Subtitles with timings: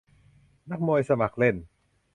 [0.69, 1.55] นักมวยสมัครเล่น